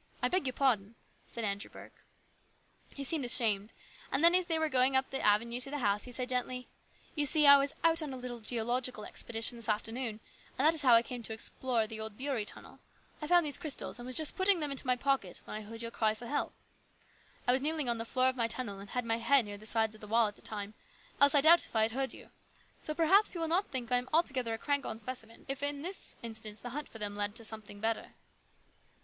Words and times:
"I 0.22 0.28
beg 0.28 0.46
your 0.46 0.52
pardon," 0.52 0.94
replied 1.26 1.44
Andrew 1.46 1.68
Burke. 1.68 2.04
He 2.94 3.02
seemed 3.02 3.24
ashamed, 3.24 3.72
and 4.12 4.22
then 4.22 4.32
as 4.32 4.46
they 4.46 4.56
were 4.56 4.68
going 4.68 4.94
up 4.94 5.10
the 5.10 5.20
avenue 5.20 5.58
to 5.58 5.68
the 5.68 5.78
house 5.78 6.04
he 6.04 6.12
said 6.12 6.28
gently:" 6.28 6.68
You 7.16 7.26
see, 7.26 7.44
I 7.44 7.56
was 7.56 7.74
out 7.82 8.00
on 8.00 8.12
a 8.12 8.16
little 8.16 8.38
geological 8.38 9.04
expedition 9.04 9.58
this 9.58 9.68
afternoon, 9.68 10.20
and 10.56 10.64
that 10.64 10.74
is 10.74 10.82
how 10.82 10.94
I 10.94 11.02
came 11.02 11.24
to 11.24 11.32
explore 11.32 11.88
the 11.88 11.98
old 11.98 12.16
Beury 12.16 12.44
tunnel. 12.46 12.78
I 13.20 13.26
found 13.26 13.44
these 13.44 13.58
crystals, 13.58 13.98
and 13.98 14.06
was 14.06 14.16
just 14.16 14.36
putting 14.36 14.60
76 14.60 14.82
HIS 14.82 14.86
BROTHER'S 14.86 14.98
KEEPER. 14.98 15.18
them 15.18 15.26
into 15.26 15.42
my 15.42 15.42
pocket 15.42 15.42
when 15.44 15.56
I 15.56 15.68
heard 15.68 15.82
your 15.82 15.90
cry 15.90 16.14
for 16.14 16.28
help. 16.28 16.52
I 17.48 17.50
was 17.50 17.60
kneeling 17.60 17.88
on 17.88 17.98
the 17.98 18.04
floor 18.04 18.28
of 18.28 18.36
the 18.36 18.46
tunnel 18.46 18.78
and 18.78 18.90
had 18.90 19.04
my 19.04 19.16
head 19.18 19.44
near 19.44 19.58
the 19.58 19.66
sides 19.66 19.96
of 19.96 20.00
the 20.00 20.06
wall 20.06 20.28
at 20.28 20.36
the 20.36 20.40
time, 20.40 20.74
else 21.20 21.34
I 21.34 21.40
doubt 21.40 21.66
if 21.66 21.74
I 21.74 21.82
had 21.82 21.90
heard 21.90 22.14
you. 22.14 22.30
So 22.80 22.94
perhaps 22.94 23.34
you 23.34 23.40
will 23.40 23.48
not 23.48 23.72
think 23.72 23.90
I 23.90 23.98
am 23.98 24.08
altogether 24.12 24.54
a 24.54 24.58
crank 24.58 24.86
on 24.86 24.98
specimens 24.98 25.50
if 25.50 25.64
in 25.64 25.82
this 25.82 26.14
instance 26.22 26.60
the 26.60 26.70
hunt 26.70 26.88
for 26.88 27.00
them 27.00 27.16
led 27.16 27.34
to 27.34 27.44
something 27.44 27.80
better." 27.80 28.14